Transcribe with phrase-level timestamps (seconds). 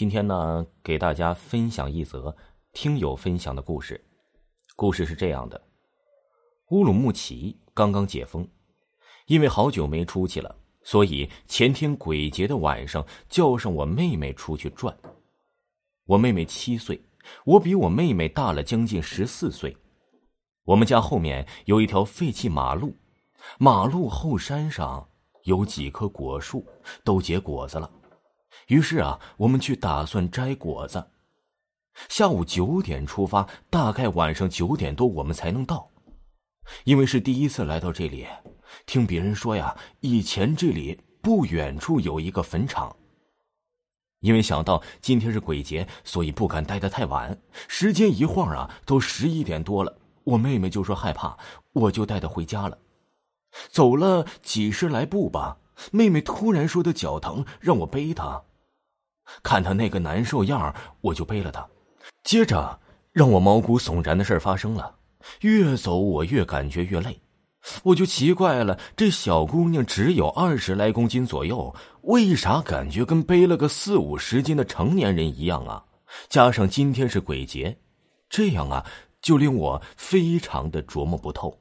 [0.00, 2.34] 今天呢，给大家分享一则
[2.72, 4.02] 听友分享的故事。
[4.74, 5.60] 故事是这样的：
[6.70, 8.48] 乌鲁木齐刚刚解封，
[9.26, 14.96] 因为好久没出去了，所以前天鬼节的晚上叫上我妹妹出去转。
[16.06, 16.98] 我妹妹七岁，
[17.44, 19.76] 我比我妹妹大了将近十四岁。
[20.64, 22.96] 我们家后面有一条废弃马路，
[23.58, 25.06] 马路后山上
[25.42, 26.64] 有几棵果树，
[27.04, 27.99] 都结果子了。
[28.68, 31.10] 于是啊，我们去打算摘果子。
[32.08, 35.90] 下午九点出发，大概晚上九点多我们才能到。
[36.84, 38.26] 因为是第一次来到这里，
[38.86, 42.94] 听别人说呀，以前这里不远处有一个坟场。
[44.20, 47.36] 因为想到今天是鬼节，所以不敢待得太晚。
[47.66, 49.98] 时间一晃啊，都十一点多了。
[50.24, 51.36] 我妹妹就说害怕，
[51.72, 52.78] 我就带她回家了。
[53.70, 55.58] 走了几十来步吧，
[55.90, 58.42] 妹妹突然说她脚疼，让我背她。
[59.42, 61.66] 看她那个难受样我就背了她。
[62.22, 62.80] 接着，
[63.12, 64.96] 让我毛骨悚然的事发生了。
[65.40, 67.20] 越走我越感觉越累，
[67.82, 75.84] 我就奇怪了：这小姑娘只有二十来公斤左右，为啥感觉跟背了个四五十斤的成年人一样啊？
[76.28, 77.78] 加上今天是鬼节，
[78.28, 78.84] 这样啊。
[79.22, 81.54] 就令我非常的琢磨不透。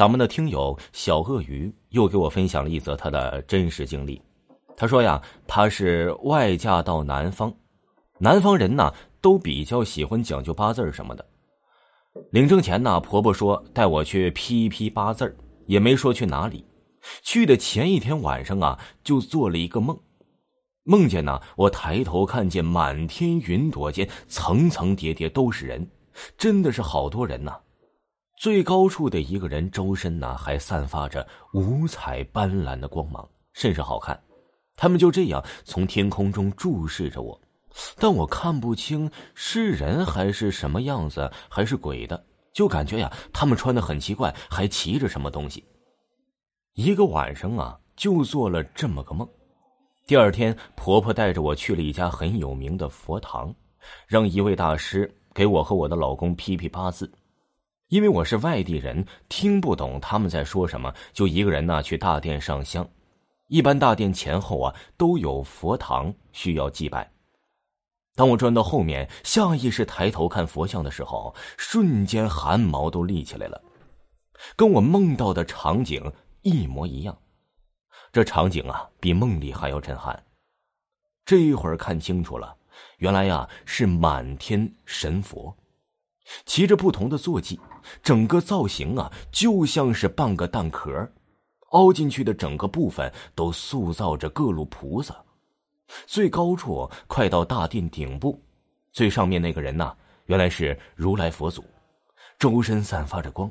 [0.00, 4.18] 咱们的听友小鳄鱼又给我分享了一则他的真实经历。
[4.74, 7.52] 他说呀，他是外嫁到南方，
[8.16, 11.26] 南方人呢都比较喜欢讲究八字什么的。
[12.30, 16.64] 领证前呢，婆婆说带我去批一批八字也没说去哪里。
[17.22, 20.00] 去的前一天晚上啊，就做了一个梦，
[20.84, 25.86] 梦见呢，我抬头看见满天云朵间层层叠叠都是人。
[26.38, 27.54] 真的是好多人呐！
[28.40, 34.18] 最高处的一个人周身呢还散发着五彩斑斓的光芒，甚是好看。
[34.76, 37.38] 他们就这样从天空中注视着我，
[37.98, 42.24] 但我看不清是人还是什么样子，还是鬼的，
[42.54, 45.62] 就感觉呀，他们穿的很奇怪，还骑着什么东西。
[46.72, 49.28] 一个晚上啊，就做了这么个梦。
[50.06, 53.54] 第二天，婆婆带着我去了一家很有名的佛堂，
[54.06, 55.14] 让一位大师。
[55.32, 57.08] 给我和我的老公批批八字，
[57.90, 62.88] 因为我是外地人，听不懂他们在说什么，就一个人呢去大殿上香。
[63.48, 67.10] 一般大殿前后啊都有佛堂需要祭拜。
[68.14, 73.60] 当我转到后面，下意识抬头看佛像的时候，瞬间汗毛都立起来了，
[74.54, 76.00] 跟我梦到的场景
[76.42, 77.18] 一模一样。
[78.12, 80.24] 这场景啊比梦里还要震撼。
[81.24, 82.56] 这一会儿看清楚了。
[82.98, 85.52] 原来呀是满天神佛，
[86.44, 87.58] 骑着不同的坐骑，
[88.02, 91.10] 整个造型啊就像是半个蛋壳，
[91.70, 95.24] 凹进去的整个部分都塑造着各路菩萨。
[96.06, 98.40] 最高处快到大殿顶部，
[98.92, 99.94] 最上面那个人呐，
[100.26, 101.64] 原来是如来佛祖，
[102.38, 103.50] 周身散发着光。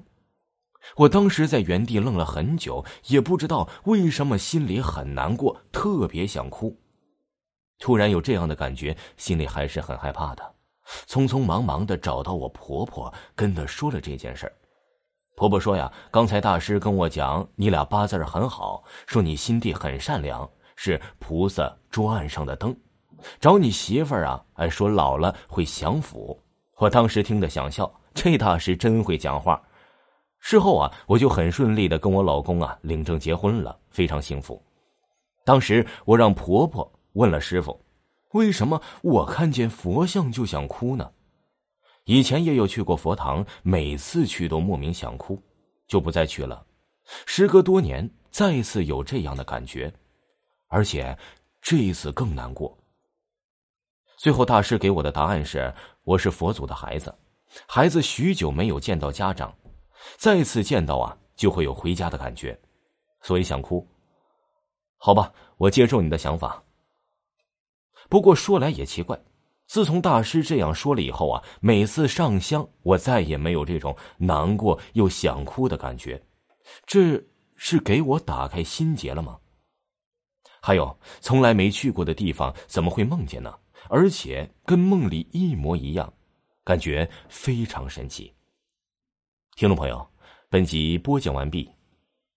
[0.95, 6.79] 我当时在原地愣了很久，也不知道为什么心里很难过，特别想哭。
[7.77, 10.55] 突然有这样的感觉，心里还是很害怕的。
[11.07, 14.51] 匆匆忙忙的找到我婆婆，跟她说了这件事
[15.35, 22.75] 婆婆说呀：“刚才大师跟我讲，你俩八字很好，说你心地很善良，是菩萨桌案上的灯。
[23.39, 26.37] 找你媳妇儿啊，还说老了会享福。”
[26.77, 29.61] 我当时听得想笑，这大师真会讲话。
[30.39, 34.61] 事后啊，我就很顺利的跟我老公啊领证结婚了，非常幸福。
[35.45, 36.89] 当时我让婆婆。
[37.13, 37.77] 问了师傅，
[38.33, 41.11] 为什么我看见佛像就想哭呢？
[42.05, 45.41] 以前也有去过佛堂，每次去都莫名想哭，
[45.87, 46.65] 就不再去了。
[47.25, 49.91] 时隔多年，再次有这样的感觉，
[50.67, 51.17] 而且
[51.61, 52.77] 这一次更难过。
[54.17, 55.73] 最后大师给我的答案是：
[56.03, 57.13] 我是佛祖的孩子，
[57.67, 59.55] 孩子许久没有见到家长，
[60.17, 62.59] 再次见到啊，就会有回家的感觉，
[63.21, 63.87] 所以想哭。
[64.97, 66.63] 好吧，我接受你的想法。
[68.09, 69.17] 不过说来也奇怪，
[69.67, 76.21] 自从大师这样说了以后啊，每次上香，我再也没有这种难过又想哭的感觉。
[76.85, 77.23] 这
[77.55, 79.37] 是给我打开心结了吗？
[80.61, 83.55] 还有，从来没去过的地方怎么会梦见呢？
[83.89, 86.11] 而且跟梦里一模一样，
[86.63, 88.33] 感觉非常神奇。
[89.55, 90.05] 听众朋友，
[90.49, 91.69] 本集播讲完毕，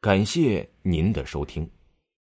[0.00, 1.68] 感谢您的收听。